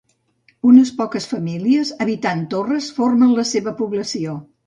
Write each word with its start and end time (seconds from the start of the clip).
Unes 0.69 0.91
poques 1.01 1.27
famílies 1.33 1.91
habitant 2.05 2.41
torres 2.55 2.89
formen 3.01 3.37
la 3.41 3.47
seva 3.53 3.77
població. 3.85 4.35